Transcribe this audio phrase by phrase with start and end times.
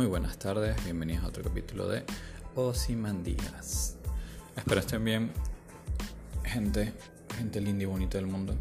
[0.00, 2.04] Muy buenas tardes, bienvenidos a otro capítulo de
[2.54, 3.98] Osimandías.
[4.56, 5.30] Espero estén bien,
[6.42, 6.94] gente,
[7.36, 8.56] gente linda y bonita del mundo.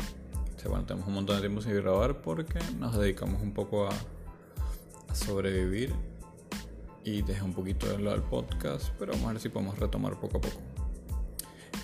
[0.67, 3.91] bueno, tenemos un montón de tiempo sin grabar porque nos dedicamos un poco a,
[5.07, 5.93] a sobrevivir
[7.05, 10.19] y dejé un poquito de lado el podcast, pero vamos a ver si podemos retomar
[10.19, 10.59] poco a poco.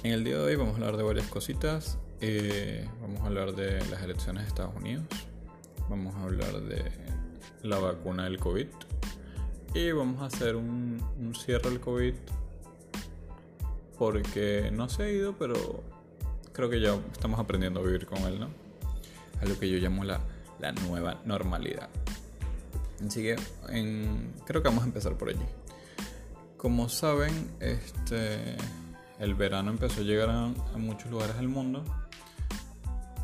[0.03, 1.97] En el día de hoy vamos a hablar de varias cositas.
[2.19, 5.05] Eh, vamos a hablar de las elecciones de Estados Unidos.
[5.89, 6.91] Vamos a hablar de
[7.63, 8.67] la vacuna del COVID
[9.75, 11.03] y vamos a hacer un,
[11.37, 12.13] cierre al COVID
[13.97, 15.83] porque no se ha ido, pero
[16.53, 18.47] creo que ya estamos aprendiendo a vivir con él, ¿no?
[19.41, 20.21] A lo que yo llamo la,
[20.87, 21.89] nueva normalidad.
[23.05, 23.35] Así que
[24.45, 25.45] creo que vamos a empezar por allí.
[26.55, 28.55] Como saben, este,
[29.19, 31.83] el verano empezó a llegar a, muchos lugares del mundo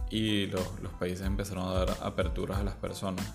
[0.10, 3.26] y los, los países empezaron a dar aperturas a las personas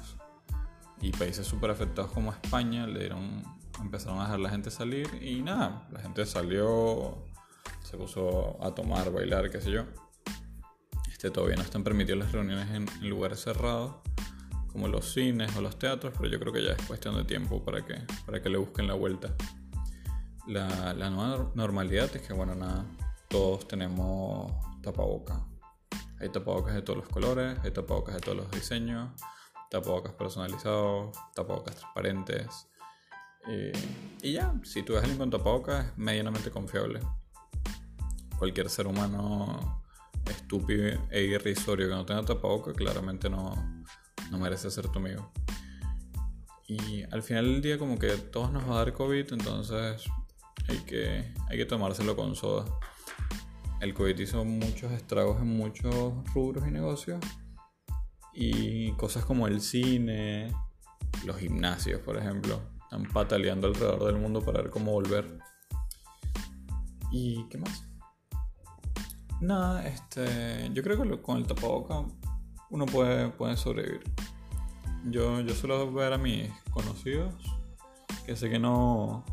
[1.01, 3.43] y países súper afectados como España le dieron,
[3.81, 7.19] empezaron a dejar la gente salir y nada, la gente salió,
[7.83, 9.85] se puso a tomar, bailar, qué sé yo.
[11.11, 13.97] Este, todavía no están permitidas las reuniones en, lugares cerrados
[14.71, 17.65] como los cines o los teatros, pero yo creo que ya es cuestión de tiempo
[17.65, 17.95] para que,
[18.27, 19.35] para que le busquen la vuelta.
[20.47, 22.85] La, la nueva normalidad es que, bueno, nada,
[23.29, 25.43] todos tenemos tapaboca.
[26.21, 29.11] Hay tapabocas de todos los colores, hay tapabocas de todos los diseños,
[29.71, 32.69] tapabocas personalizados, tapabocas transparentes.
[33.49, 33.73] Eh,
[34.23, 37.01] y ya, si tú ves alguien con tapabocas es medianamente confiable.
[38.39, 39.83] Cualquier ser humano
[40.27, 43.85] estúpido e irrisorio que no tenga tapabocas claramente no,
[44.31, 45.33] no merece ser tu amigo.
[46.69, 50.03] Y al final del día como que todos nos va a dar COVID, entonces
[50.69, 52.65] hay que, hay que tomárselo con soda.
[53.81, 57.21] El COVID hizo muchos estragos en muchos rubros y negocios
[58.39, 60.55] y cosas como el cine,
[61.25, 65.39] los gimnasios, por ejemplo, están pataleando alrededor del mundo para ver cómo volver.
[67.11, 67.89] ¿Y qué más?
[69.41, 72.05] Nada, este, yo creo que con el tapaboca
[72.69, 74.03] uno puede, puede sobrevivir.
[75.05, 77.33] Yo, yo suelo ver a mis conocidos
[78.27, 79.25] que sé que no,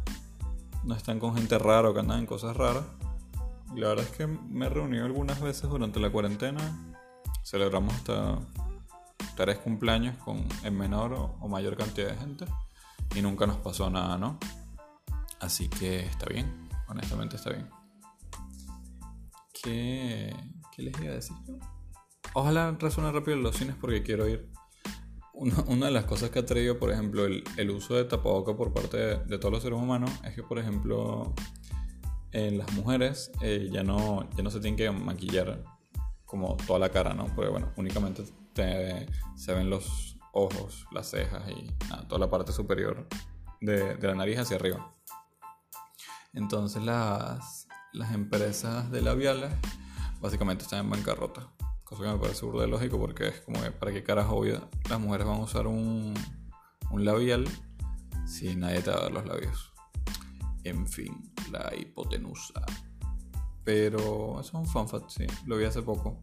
[0.86, 2.86] no están con gente rara o que andan en cosas raras.
[3.76, 6.96] La verdad es que me he reunido algunas veces durante la cuarentena.
[7.44, 8.40] Celebramos hasta
[9.36, 12.46] tres cumpleaños con en menor o, mayor cantidad de gente
[13.16, 14.38] y nunca nos pasó nada, ¿no?
[15.40, 17.70] Así que está bien, honestamente está bien.
[19.54, 20.36] ¿Qué,
[20.76, 21.56] qué les iba a decir yo?
[22.34, 24.50] Ojalá resuene rápido los cines porque quiero ir.
[25.34, 28.72] Una, de las cosas que ha traído, por ejemplo, el, el uso de tapaboca por
[28.72, 31.34] parte de, todos los seres humanos es que, por ejemplo,
[32.32, 35.64] en las mujeres eh, ya, no, ya no se tienen que maquillar
[36.26, 37.26] como toda la cara, ¿no?
[37.36, 38.24] Porque, bueno, únicamente
[38.56, 41.72] se ven los ojos, las cejas y
[42.08, 43.08] toda la parte superior
[43.62, 44.94] de, la nariz hacia arriba.
[46.34, 47.68] Entonces las,
[48.12, 49.54] empresas de labiales
[50.20, 51.48] básicamente están en bancarrota.
[51.84, 54.44] Cosa que me parece burda lógico porque es como para qué carajo
[54.90, 56.14] las mujeres van a usar un,
[56.96, 57.48] labial
[58.26, 59.74] si nadie te va a dar los labios.
[60.64, 62.66] En fin, la hipotenusa.
[63.64, 65.26] Pero eso es un fun fact, sí.
[65.46, 66.22] Lo vi hace poco.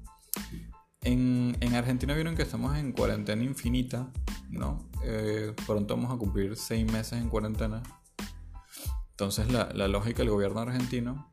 [1.03, 4.11] En, Argentina vieron que estamos en cuarentena infinita,
[4.50, 4.91] ¿no?
[5.03, 7.83] Eh, pronto vamos a cumplir seis meses en cuarentena.
[9.12, 11.31] Entonces la, lógica del gobierno argentino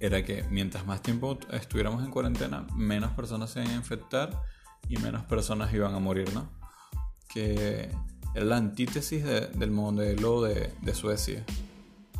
[0.00, 4.42] era que mientras más tiempo estuviéramos en cuarentena, menos personas se iban a infectar
[4.88, 6.48] y menos personas iban a morir, ¿no?
[7.28, 7.90] Que
[8.34, 11.44] era la antítesis del modelo de, Suecia.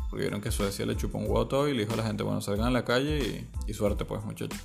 [0.09, 2.41] Porque vieron que Suecia le chupó un huevo y le dijo a la gente, bueno,
[2.41, 4.59] salgan a la calle y, y suerte pues muchachos.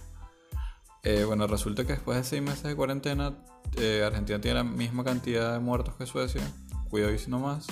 [1.03, 3.35] Eh, bueno, resulta que después de seis meses de cuarentena,
[3.77, 6.43] eh, Argentina tiene la misma cantidad de muertos que Suecia,
[6.91, 7.67] cuidadísimo más,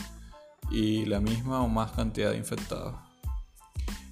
[0.71, 2.95] y la misma o más cantidad de infectados.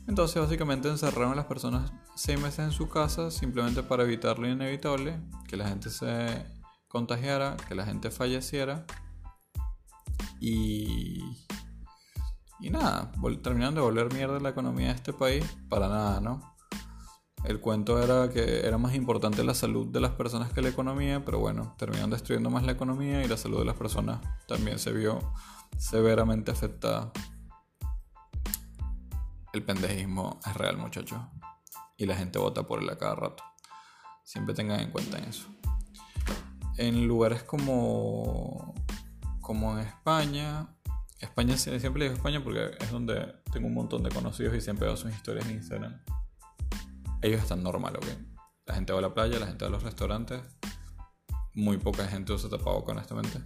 [0.07, 4.49] Entonces, básicamente encerraron a las personas seis meses en su casa simplemente para evitar lo
[4.49, 5.19] inevitable,
[5.49, 6.47] que la gente se
[6.89, 8.87] contagiara, que la gente falleciera.
[10.41, 11.23] Y.
[12.59, 16.56] Y nada, terminaron de volver mierda la economía de este país para nada, ¿no?
[17.47, 21.25] El cuento era que era más importante la salud de las personas que la economía,
[21.25, 24.93] pero bueno, terminan destruyendo más la economía y la salud de las personas también se
[24.93, 25.21] vio
[25.79, 27.13] severamente afectada.
[29.53, 31.21] El pendejismo es real, muchachos.
[31.97, 33.45] Y la gente vota por él a cada rato.
[34.25, 35.47] Siempre tengan en cuenta eso.
[36.79, 38.75] En lugares como,
[39.41, 40.67] como en España,
[41.21, 44.97] España siempre digo España porque es donde tengo un montón de conocidos y siempre veo
[44.97, 46.01] sus historias en Instagram
[47.27, 48.07] ellos están normal, ¿ok?
[48.67, 50.41] La gente va a la playa, la gente va a los restaurantes.
[51.55, 53.41] Muy poca gente usa tapabocas, honestamente.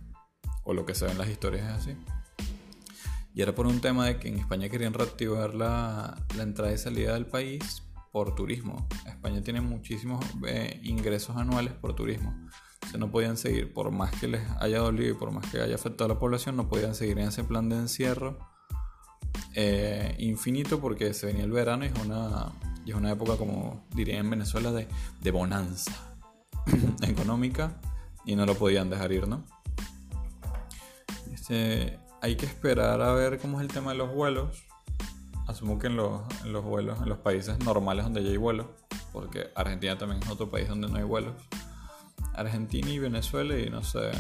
[0.65, 1.97] O lo que se ve en las historias es así.
[3.35, 7.15] Y era por un tema de que en España querían reactivar la, entrada y salida
[7.15, 7.83] del país
[8.13, 8.89] por turismo.
[9.07, 12.35] España tiene muchísimos eh, ingresos anuales por turismo.
[12.93, 15.77] O no podían seguir, por más que les haya dolido y por más que haya
[15.77, 18.39] afectado a la población, no podían seguir en ese plan de encierro
[19.55, 22.53] eh, infinito porque se venía el verano y es una,
[22.85, 24.89] y es una época, como diría en Venezuela, de,
[25.21, 25.93] de bonanza
[27.03, 27.81] económica
[28.25, 29.45] y no lo podían dejar ir, ¿no?
[31.33, 34.65] Este, hay que esperar a ver cómo es el tema de los vuelos.
[35.47, 38.67] Asumo que en los, en los vuelos, en los países normales donde ya hay vuelos,
[39.13, 41.35] porque Argentina también es otro país donde no hay vuelos.
[42.35, 44.13] Argentina y Venezuela y no sé,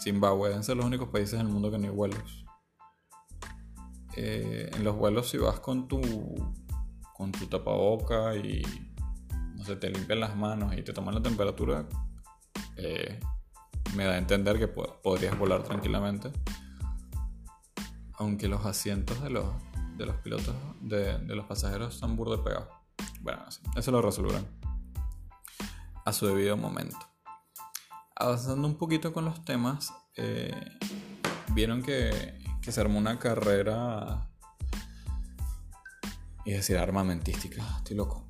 [0.00, 2.46] Zimbabue deben ser los únicos países en el mundo que no hay vuelos.
[4.16, 6.00] Eh, en los vuelos si vas con tu
[7.18, 8.62] con tu tapaboca y
[9.56, 11.84] no sé, te limpian las manos y te toman la temperatura,
[12.76, 13.18] eh,
[13.96, 16.30] me da a entender que podrías volar tranquilamente.
[18.14, 19.46] Aunque los asientos de los,
[19.96, 22.68] de los pilotos, de, los pasajeros están burde pegados.
[23.20, 23.44] Bueno,
[23.76, 24.46] eso lo resolverán
[26.04, 26.98] a su debido momento.
[28.14, 30.54] Avanzando un poquito con los temas, eh,
[31.52, 34.27] vieron que, que se armó una carrera,
[36.48, 38.26] y decir armamentística, estoy loco.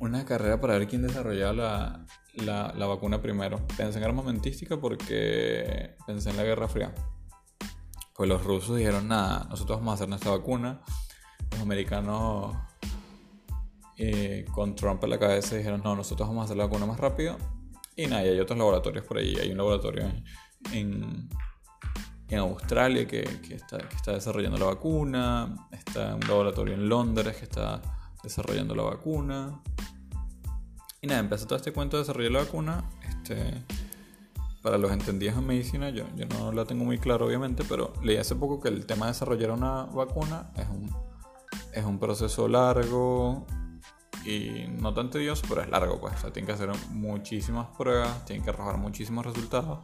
[0.00, 3.64] Una carrera para ver quién desarrollaba la, la, la, vacuna primero.
[3.76, 6.92] Pensé en armamentística porque pensé en la Guerra Fría.
[8.16, 10.82] Pues los rusos dijeron, nada, nosotros vamos a hacer nuestra vacuna.
[11.52, 12.56] Los americanos
[13.96, 16.98] eh, con Trump en la cabeza dijeron, no, nosotros vamos a hacer la vacuna más
[16.98, 17.36] rápido.
[17.94, 19.36] Y nada, y hay otros laboratorios por ahí.
[19.36, 20.24] Hay un laboratorio en,
[20.72, 21.28] en,
[22.40, 25.68] Australia que, que, está, que está desarrollando la vacuna.
[25.70, 27.80] Está un laboratorio en Londres que está
[28.22, 29.60] desarrollando la vacuna.
[31.00, 32.84] Y nada, empezó todo este cuento de desarrollar la vacuna.
[33.08, 33.64] Este,
[34.62, 38.16] para los entendidos en medicina, yo, yo no la tengo muy claro obviamente, pero leí
[38.16, 40.88] hace poco que el tema de desarrollar una vacuna es un,
[41.72, 43.44] es un proceso largo
[44.24, 46.14] y no tan tedioso, pero es largo, pues.
[46.14, 49.80] O sea, tienen que hacer muchísimas pruebas, tienen que arrojar muchísimos resultados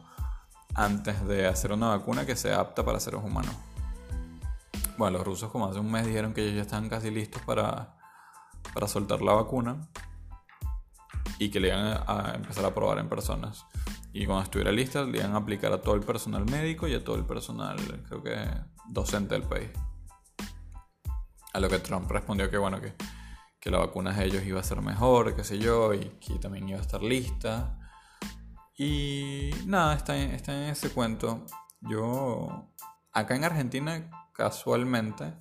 [0.75, 3.55] antes de hacer una vacuna que sea apta para seres humanos.
[4.97, 7.95] Bueno, los rusos como hace un mes dijeron que ellos ya están casi listos para,
[8.73, 9.77] para soltar la vacuna
[11.37, 13.65] y que le iban a empezar a probar en personas.
[14.11, 17.03] Y cuando estuviera lista, le iban a aplicar a todo el personal médico y a
[17.03, 17.77] todo el personal,
[18.07, 18.35] creo que
[18.87, 19.69] docente del país.
[21.53, 22.93] A lo que Trump respondió que bueno, que,
[23.59, 26.67] que la vacuna de ellos iba a ser mejor, qué sé yo, y que también
[26.67, 27.78] iba a estar lista.
[28.81, 31.45] Y nada, está en, está en ese cuento.
[31.81, 32.71] Yo,
[33.11, 35.33] acá en Argentina, casualmente,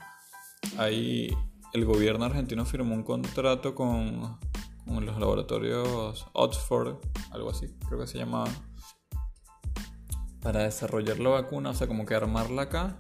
[0.77, 1.31] ahí
[1.73, 4.41] el gobierno argentino firmó un contrato con
[4.89, 6.97] en los laboratorios Oxford,
[7.31, 8.49] algo así, creo que se llamaba,
[10.41, 12.99] para desarrollar la vacuna, o sea, como que armarla acá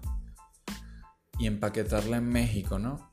[1.40, 3.10] y empaquetarla en México, ¿no?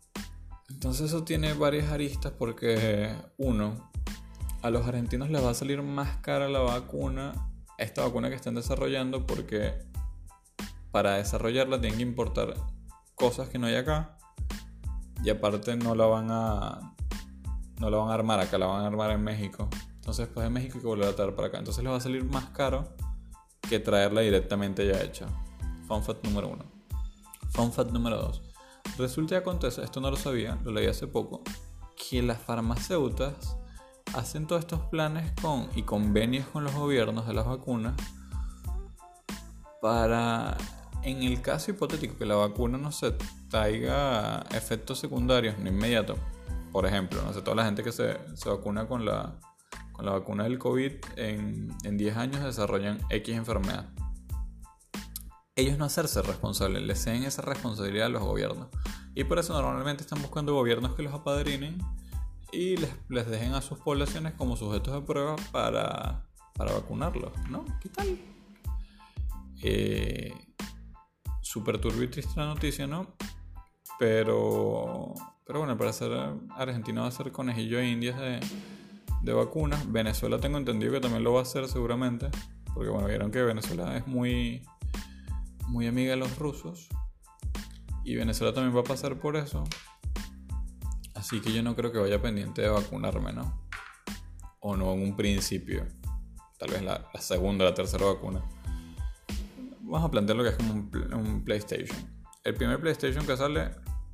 [0.69, 3.91] Entonces eso tiene varias aristas porque, uno,
[4.65, 7.33] a los argentinos les va a salir más cara la vacuna,
[7.77, 9.75] esta vacuna que están desarrollando, porque
[10.89, 12.55] para desarrollarla tienen que importar
[13.13, 14.17] cosas que no hay acá
[15.23, 16.95] y aparte no la van a
[17.79, 19.69] no la van a armar acá, la van a armar en México.
[19.97, 21.59] Entonces, pues en México hay que volver a traer para acá.
[21.59, 22.95] Entonces les va a salir más caro
[23.69, 25.27] que traerla directamente ya hecha.
[25.87, 26.65] Fun fact número uno.
[27.51, 28.41] Fun fact número dos.
[28.97, 31.43] Resulta y acontece, esto no lo sabía, lo leí hace poco,
[31.95, 33.57] que las farmacéuticas
[34.13, 37.93] hacen todos estos planes con y convenios con los gobiernos de las vacunas
[39.81, 40.57] para,
[41.03, 43.11] en el caso hipotético que la vacuna no se
[43.49, 46.17] traiga efectos secundarios no inmediatos,
[46.71, 49.39] por ejemplo, no sé, toda la gente que se, vacuna con la,
[49.91, 53.89] con la vacuna del COVID en, en 10 años desarrollan X enfermedad.
[55.55, 58.67] Ellos no hacerse responsables, les ceden esa responsabilidad a los gobiernos.
[59.13, 61.77] Y por eso normalmente están buscando gobiernos que los apadrinen
[62.55, 67.65] y les, les dejen a sus poblaciones como sujetos de prueba para, para vacunarlos, ¿no?
[67.81, 68.17] ¿Qué tal?
[69.61, 70.33] Eh,
[71.41, 73.15] super turbio y triste la noticia, ¿no?
[73.99, 75.13] Pero
[75.45, 76.11] pero bueno, para ser
[76.57, 78.39] Argentina va a ser conejillo de indias de,
[79.21, 79.91] de vacunas.
[79.91, 82.29] Venezuela tengo entendido que también lo va a hacer seguramente.
[82.73, 84.63] Porque bueno, vieron que Venezuela es muy,
[85.67, 86.89] muy amiga de los rusos.
[88.03, 89.63] Y Venezuela también va a pasar por eso.
[91.25, 93.67] Así que yo no creo que vaya pendiente de vacunarme, ¿no?
[94.59, 95.83] O no en un principio.
[96.59, 98.43] Tal vez la, segunda o la tercera vacuna.
[99.79, 101.97] Vamos a plantear lo que es como un, un PlayStation.
[102.43, 103.71] El primer PlayStation que sale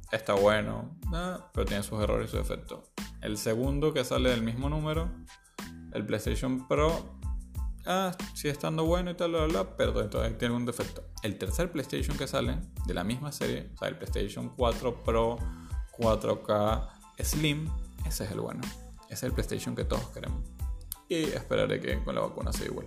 [0.09, 0.97] está bueno,
[1.53, 2.79] pero tiene sus errores y sus defectos.
[3.19, 5.11] El segundo que sale del mismo número,
[5.91, 7.19] el PlayStation Pro,
[7.85, 11.03] ah, sigue estando bueno y tal, bla, bla, pero todavía tiene un defecto.
[11.23, 15.37] El tercer PlayStation que sale de la misma serie, o sea, el PlayStation 4 Pro
[15.97, 17.69] 4K Slim,
[18.05, 18.61] ese es el bueno.
[19.05, 20.41] Ese es el PlayStation que todos queremos.
[21.09, 22.85] Y esperaré que con la vacuna sea igual.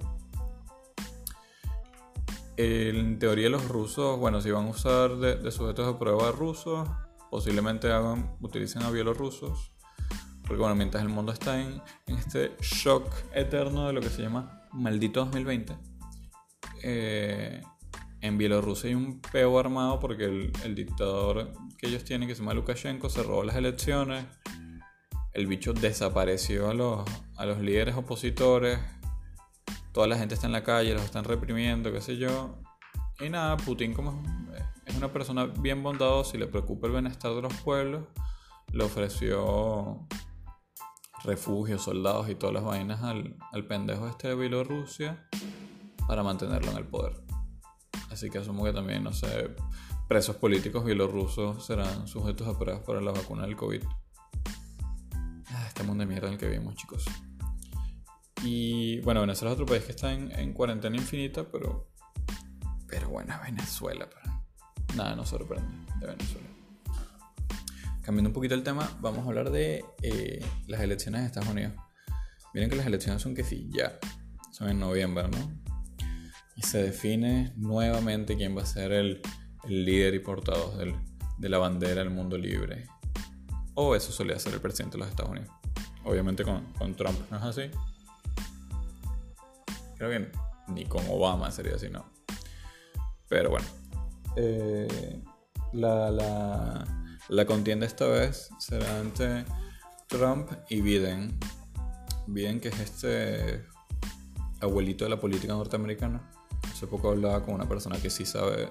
[2.56, 6.88] En teoría los rusos, bueno, si van a usar de, sujetos de prueba rusos,
[7.30, 9.72] posiblemente hagan, utilicen a bielorrusos.
[10.42, 14.22] Porque bueno, mientras el mundo está en, en este shock eterno de lo que se
[14.22, 15.76] llama maldito 2020,
[16.82, 17.62] eh,
[18.24, 20.24] en Bielorrusia hay un peo armado porque
[20.64, 24.24] el, dictador que ellos tienen, que se llama Lukashenko, se robó las elecciones.
[25.34, 27.04] El bicho desapareció a los,
[27.36, 28.78] a los líderes opositores.
[29.92, 32.62] Toda la gente está en la calle, los están reprimiendo, qué sé yo.
[33.20, 34.22] Y nada, Putin como
[34.86, 38.04] es una persona bien bondadosa y le preocupa el bienestar de los pueblos,
[38.72, 40.06] le ofreció
[41.24, 45.28] refugios, soldados y todas las vainas al, al pendejo este de Bielorrusia
[46.06, 47.23] para mantenerlo en el poder.
[48.14, 49.56] Así que asumo que también, no sé,
[50.06, 53.82] presos políticos bielorrusos serán sujetos a pruebas para la vacuna del COVID.
[55.48, 57.04] Ah, este mundo de mierda en el que vivimos, chicos.
[58.44, 61.88] Y bueno, Venezuela es otro país que está en, en cuarentena infinita, pero.
[62.86, 64.08] Pero bueno, Venezuela.
[64.08, 64.32] Pero
[64.94, 65.66] nada nos sorprende
[65.98, 66.46] de Venezuela.
[68.00, 71.72] Cambiando un poquito el tema, vamos a hablar de eh, las elecciones de Estados Unidos.
[72.52, 73.98] Miren que las elecciones son que sí, ya.
[74.52, 75.63] Son en noviembre, ¿no?
[76.56, 79.20] Y se define nuevamente quién va a ser el,
[79.66, 80.76] líder y portavoz
[81.38, 82.86] de la bandera del mundo libre.
[83.74, 85.50] O eso solía ser el presidente de los Estados Unidos.
[86.04, 87.70] Obviamente con, Trump no es así.
[89.96, 90.30] Creo que
[90.68, 92.04] ni con Obama sería así, ¿no?
[93.28, 93.66] Pero bueno.
[94.36, 95.22] Eh,
[95.72, 99.46] la, la la contienda esta vez será entre
[100.08, 101.38] Trump y Biden.
[102.26, 103.64] Biden, que es este
[104.60, 106.30] abuelito de la política norteamericana.
[106.84, 108.68] Hace poco hablaba con una persona que sí sabe,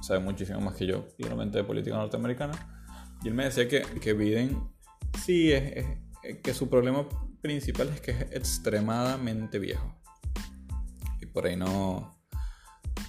[0.00, 2.54] sabe muchísimo más que yo, claramente, de política norteamericana.
[3.22, 4.70] Y él me decía que, que Biden
[5.22, 5.84] sí es,
[6.42, 7.06] que su problema
[7.42, 10.00] principal es que es extremadamente viejo.
[11.20, 12.18] Y por ahí no,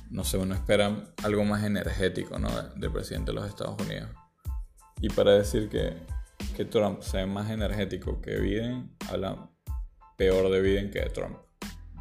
[0.09, 2.49] no sé, uno espera algo más energético ¿no?
[2.75, 4.09] del presidente de los Estados Unidos.
[4.99, 5.93] Y para decir que,
[6.53, 9.49] que Trump sea más energético que Biden, habla
[10.17, 11.37] peor de Biden que de Trump,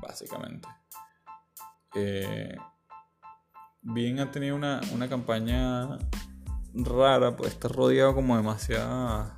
[0.00, 0.66] básicamente.
[1.94, 2.56] Eh,
[3.82, 5.98] Biden ha tenido una, una, campaña
[6.74, 9.36] rara, pues está rodeado como demasiada,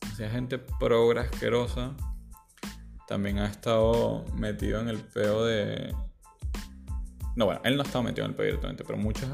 [0.00, 1.96] demasiada gente progre asquerosa.
[3.08, 5.94] También ha estado metido en el peo de.
[7.34, 9.28] No, bueno, él no ha estado metido en el peo directamente, pero muchos,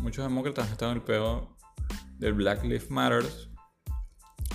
[0.00, 1.56] muchos demócratas han estado en el peo
[2.18, 3.24] del Black Lives Matter,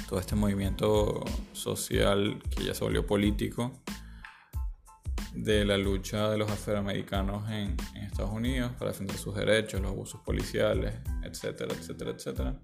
[0.08, 3.72] todo este movimiento social que ya se volvió político,
[5.33, 10.21] de la lucha de los afroamericanos en, Estados Unidos para defender sus derechos, los abusos
[10.21, 12.59] policiales, etcétera, etcétera, etcétera.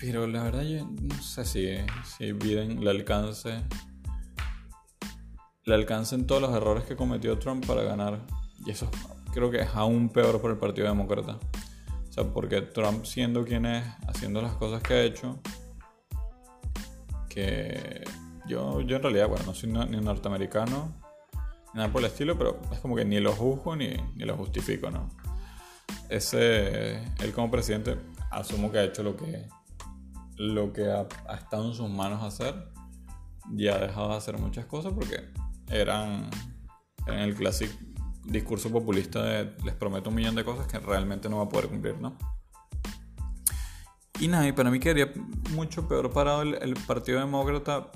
[0.00, 1.76] Pero la verdad yo no sé si,
[2.16, 3.62] si le alcance
[5.64, 8.24] le alcancen todos los errores que cometió Trump para ganar.
[8.64, 8.90] Y eso
[9.34, 11.38] creo que es aún peor por el Partido Demócrata
[12.24, 15.40] porque Trump siendo quien es, haciendo las cosas que ha hecho,
[17.28, 18.02] que
[18.48, 20.94] yo, yo en realidad, bueno, no soy ni norteamericano,
[21.74, 24.36] ni nada por el estilo, pero es como que ni lo juzgo ni, ni lo
[24.36, 25.08] justifico, ¿no?
[26.08, 27.98] Ese, él como presidente,
[28.30, 29.48] asumo que ha hecho lo que,
[30.36, 32.54] lo que ha, estado en sus manos hacer
[33.56, 35.30] y ha dejado de hacer muchas cosas porque
[35.70, 36.30] eran,
[37.06, 37.74] eran el clásico
[38.24, 41.68] discurso populista de les prometo un millón de cosas que realmente no va a poder
[41.68, 42.16] cumplir, ¿no?
[44.20, 45.12] Y nada, y para mí quedaría
[45.54, 47.90] mucho peor parado el, Partido Demócrata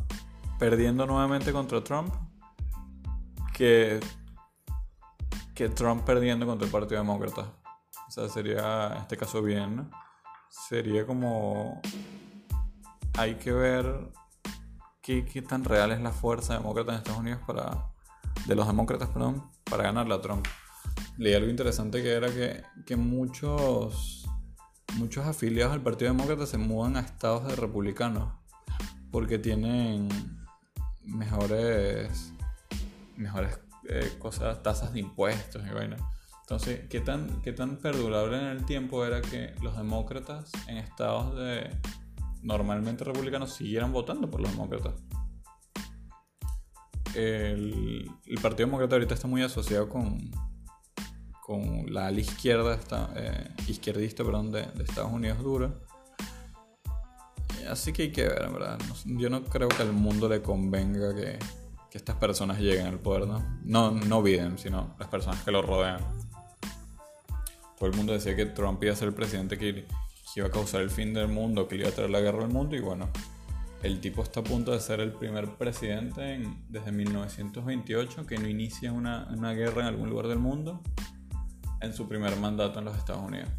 [0.63, 2.15] perdiendo nuevamente contra Trump
[3.53, 3.99] que,
[5.57, 7.53] que Trump perdiendo contra el Partido Demócrata.
[8.07, 9.91] O sea, sería en este caso bien.
[10.49, 11.83] Sería como...
[13.19, 14.13] Hay que ver
[15.01, 17.89] qué, qué tan real es la fuerza demócrata en Estados Unidos para...
[18.47, 20.47] De los demócratas, perdón, para ganarle a Trump.
[21.19, 24.29] Leí algo interesante que era que, que muchos,
[24.95, 28.33] muchos afiliados al Partido Demócrata se mudan a estados de republicanos
[29.11, 30.09] porque tienen
[31.05, 32.33] mejores,
[33.17, 35.97] mejores eh, cosas, tasas de impuestos y vaina.
[36.41, 41.37] Entonces, ¿qué tan, ¿qué tan perdurable en el tiempo era que los demócratas en estados
[41.37, 41.71] de
[42.43, 44.95] normalmente republicanos siguieran votando por los demócratas?
[47.15, 50.31] el, Partido Demócrata ahorita está muy asociado con,
[51.41, 52.79] con la ala izquierda,
[53.17, 55.75] eh, izquierdista perdón, de, Estados Unidos dura.
[57.69, 58.79] Así que hay que ver, en verdad.
[59.05, 61.39] Yo no creo que al mundo le convenga que,
[61.93, 63.45] que estas personas lleguen al poder, ¿no?
[63.65, 66.01] No, no Biden, sino las personas que lo rodean.
[67.79, 69.87] Todo el mundo decía que Trump iba a ser el presidente que,
[70.37, 72.75] iba a causar el fin del mundo, que iba a traer la guerra al mundo
[72.77, 73.11] y bueno,
[73.83, 78.91] el tipo está a punto de ser el primer presidente desde 1928 que no inicia
[78.91, 80.81] una, una, guerra en algún lugar del mundo
[81.83, 83.51] en su primer mandato en los Estados Unidos.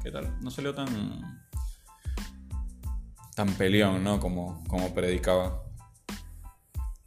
[0.00, 0.32] ¿Qué tal?
[0.40, 1.42] No salió tan
[3.34, 4.20] tan peleón, ¿no?
[4.20, 5.62] Como, como predicaba.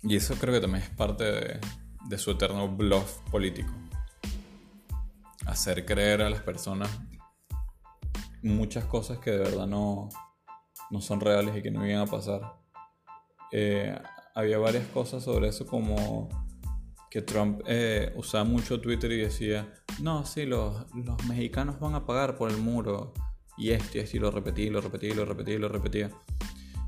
[0.01, 3.71] Y eso creo que también es parte de, su eterno bluff político.
[5.45, 6.89] Hacer creer a las personas
[8.41, 10.09] muchas cosas que de verdad no,
[10.91, 12.41] no son reales y que no iban a pasar.
[13.51, 13.97] Eh,
[14.35, 16.27] había varias cosas sobre eso como
[17.13, 22.07] que Trump eh, usaba mucho Twitter y decía, no, sí, los, los, mexicanos van a
[22.07, 23.13] pagar por el muro.
[23.57, 25.69] Y esto y esto, y lo repetía, y lo repetía, y lo repetía, y lo
[25.69, 26.10] repetía.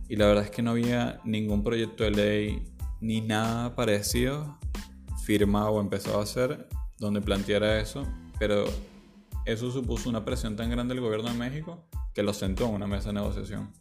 [0.07, 4.57] Y la verdad es que no había ningún proyecto de ley ni nada parecido
[5.24, 6.67] firmado o empezado a hacer
[7.00, 8.07] donde planteara eso,
[8.39, 8.65] pero
[9.45, 12.88] eso supuso una presión tan grande del gobierno de México que lo sentó en una
[12.88, 13.74] mesa de negociación.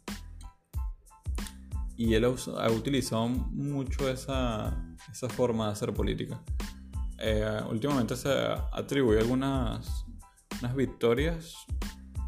[1.95, 4.75] Y él ha utilizado mucho esa,
[5.11, 6.41] esa forma de hacer política.
[7.19, 8.29] Eh, últimamente se
[8.73, 10.05] atribuye algunas
[10.61, 11.55] unas victorias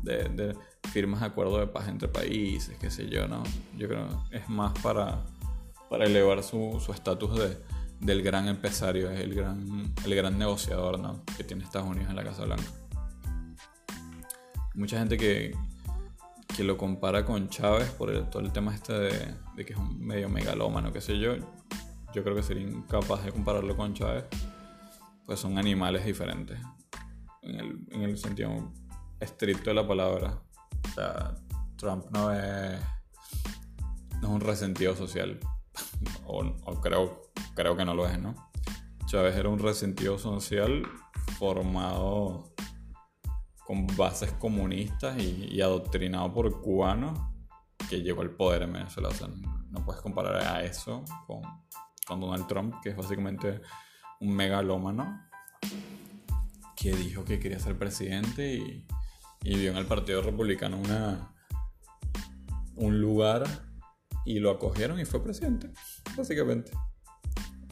[0.03, 0.55] de, de,
[0.91, 3.43] firmas de acuerdo de paz entre países, qué sé yo, ¿no?
[3.77, 5.23] Yo creo que es más para,
[5.89, 7.57] para elevar su estatus de,
[7.99, 11.23] del gran empresario, es el gran, el gran negociador, ¿no?
[11.35, 12.63] Que tiene Estados Unidos en la Casa Blanca.
[14.75, 15.55] Mucha gente que,
[16.55, 19.99] que lo compara con Chávez por todo el tema este de, de, que es un
[19.99, 21.35] medio megalómano, qué sé yo.
[22.13, 24.25] Yo creo que sería incapaz de compararlo con Chávez,
[25.25, 26.59] pues son animales diferentes,
[27.41, 28.71] en el, en el sentido
[29.19, 30.41] estricto de la palabra.
[31.77, 32.79] Trump no es,
[34.21, 35.39] no es un resentido social,
[36.25, 37.21] o, creo,
[37.55, 38.35] creo que no lo es, ¿no?
[39.05, 40.85] Chávez era un resentido social
[41.37, 42.53] formado
[43.65, 47.19] con bases comunistas y, adoctrinado por cubanos
[47.89, 49.09] que llegó al poder en Venezuela.
[49.69, 51.41] No puedes comparar a eso con,
[52.05, 53.61] con Donald Trump, que es básicamente
[54.19, 55.21] un megalómano
[56.75, 58.87] que dijo que quería ser presidente y,
[59.43, 61.33] y vio en el Partido Republicano una,
[62.75, 63.45] un lugar
[64.25, 65.71] y lo acogieron y fue presidente,
[66.15, 66.71] básicamente.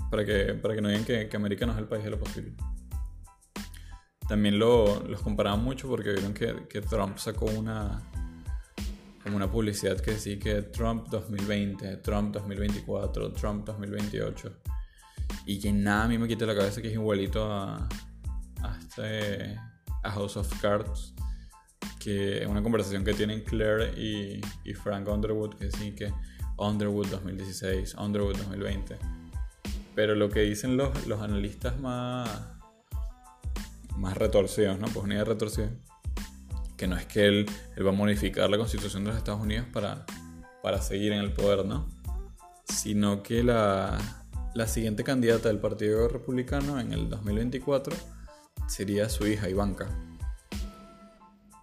[0.10, 2.20] Para que, para que no digan que, que América no es el país de lo
[2.20, 2.54] posible.
[4.28, 8.02] También lo, los comparaban mucho porque vieron que, que, Trump sacó una
[9.24, 14.62] como una publicidad que decía que Trump 2020, Trump 2024, Trump 2028
[15.46, 17.88] y que nada a mí me quita la cabeza que es igualito a,
[18.62, 19.60] a, este,
[20.04, 21.14] a House of Cards
[22.06, 26.14] que es una conversación que tienen Claire y, y Frank Underwood que sí que
[26.58, 28.96] Underwood 2016, Underwood 2020
[29.96, 32.30] pero lo que dicen los, los analistas más
[33.98, 34.88] más retorcidos, ¿no?
[34.88, 35.70] Pues una idea retorcida.
[36.78, 37.46] Que no es que él,
[37.78, 40.06] él, va a modificar la constitución de los Estados Unidos para,
[40.62, 41.88] para seguir en el poder, ¿no?
[42.66, 43.98] Sino que la,
[44.54, 47.96] la siguiente candidata del Partido Republicano en el 2024
[48.68, 49.88] sería su hija Ivanka.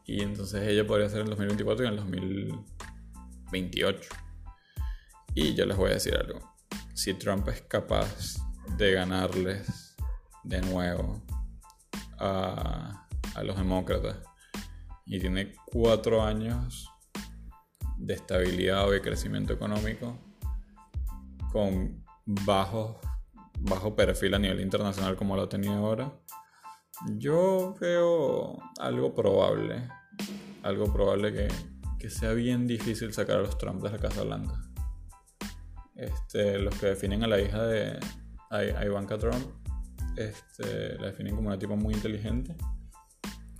[0.05, 4.11] Y entonces ella podría ser en el 2024 y en el 2028.
[5.35, 6.41] Y yo les voy a decir algo.
[6.95, 8.37] Si Trump es capaz
[8.77, 9.97] de ganarles
[10.45, 11.23] de nuevo
[12.19, 13.09] a,
[13.43, 14.17] los demócratas
[15.07, 16.88] y tiene cuatro años
[17.97, 20.19] de estabilidad o de crecimiento económico
[21.51, 23.01] con bajo,
[23.59, 26.12] bajo perfil a nivel internacional como lo tenía ahora,
[27.17, 29.88] yo veo algo probable,
[30.62, 31.49] algo probable que,
[31.99, 34.61] que, sea bien difícil sacar a los Trump de la Casa Blanca.
[35.97, 37.99] Este, los que definen a la hija de
[38.85, 39.47] Ivanka Trump
[40.17, 42.57] este, la definen como una tipo muy inteligente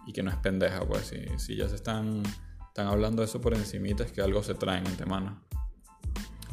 [0.07, 2.23] y que no es pendeja, pues si, si ya se están,
[2.69, 5.43] están hablando de eso por encimita es que algo se traen ante mano.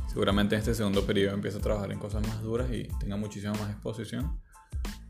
[0.08, 3.54] Seguramente en este segundo periodo empieza a trabajar en cosas más duras y tenga muchísima
[3.54, 4.40] más exposición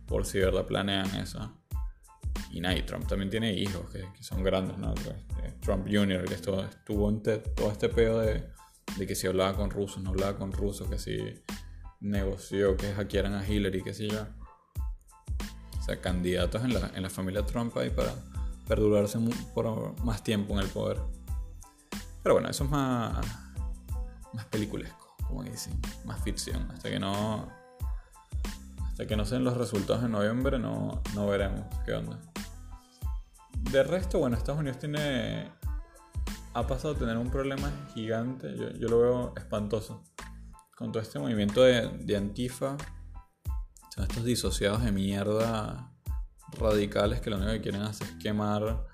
[0.08, 1.59] por si verdad planean eso.
[2.52, 4.94] Y nada, Trump también tiene hijos que, son grandes, ¿no?
[4.96, 8.44] Pues, eh, Trump Jr., que estuvo, en todo este pedo de,
[8.98, 11.20] que si hablaba con rusos, no hablaba con rusos, que si
[12.00, 14.36] negoció que hackearan a Hillary, que si ya
[15.98, 18.14] candidatos en la, en la familia Trump ahí para
[18.68, 19.18] perdurarse
[19.54, 21.00] por más tiempo en el poder.
[22.22, 23.26] Pero bueno, eso es más,
[24.34, 26.70] más peliculesco, como dicen, más ficción.
[26.72, 27.50] Hasta que no,
[28.88, 32.20] hasta que no sean los resultados en noviembre, no, no veremos qué onda.
[33.72, 35.52] De resto, bueno, Estados Unidos tiene,
[36.54, 40.04] ha pasado a tener un problema gigante, yo, lo veo espantoso,
[40.76, 42.78] con todo este movimiento de, de Antifa
[43.94, 45.92] son estos disociados de mierda
[46.58, 48.86] radicales que lo único que quieren hacer es quemar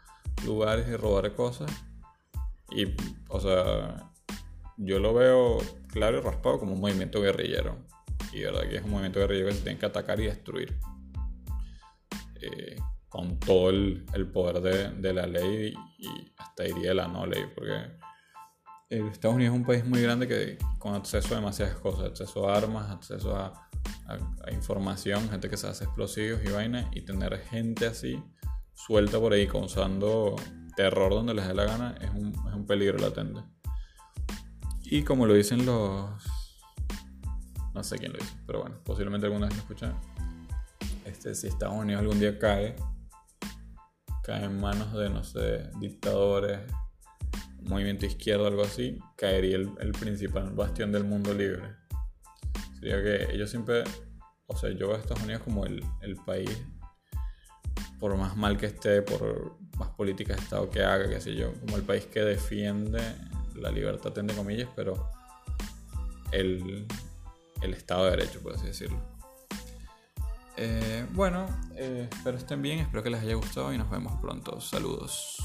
[0.46, 1.72] lugares y robar cosas.
[2.72, 2.96] Y,
[3.30, 4.12] o sea,
[4.78, 7.78] yo lo veo claro y raspado como un movimiento guerrillero.
[8.34, 10.78] Y verdad que es un movimiento guerrillero que se tiene que atacar y destruir.
[12.42, 12.78] Eh,
[13.16, 17.72] con todo el, poder de, la ley y, hasta diría de la no ley, porque
[18.90, 22.58] Estados Unidos es un país muy grande que con acceso a demasiadas cosas, acceso a
[22.58, 23.70] armas, acceso a,
[24.52, 28.22] información, gente que se hace explosivos y vaina, y tener gente así
[28.74, 30.36] suelta por ahí causando
[30.76, 33.42] terror donde les dé la gana es un, es un peligro latente.
[34.84, 36.12] Y como lo dicen los...
[37.74, 40.00] No sé quién lo dice, pero bueno, posiblemente alguna vez lo escuchan.
[41.06, 42.76] Este, si Estados Unidos algún día cae,
[44.26, 46.60] cae en manos de, no sé, dictadores,
[47.62, 51.76] movimiento izquierdo, algo así, caería el, principal bastión del mundo libre.
[52.80, 53.84] Sería que ellos siempre,
[54.48, 56.50] o sea, yo veo a Estados Unidos como el, el país,
[58.00, 61.54] por más mal que esté, por más política de Estado que haga, qué sé yo,
[61.62, 63.02] como el país que defiende
[63.56, 65.10] la libertad, entre comillas, pero
[66.32, 66.88] el,
[67.62, 69.15] el Estado de Derecho, por así decirlo.
[70.58, 74.62] Eh, bueno, eh, espero estén bien, espero que les haya gustado y nos vemos pronto.
[74.62, 75.38] Saludos.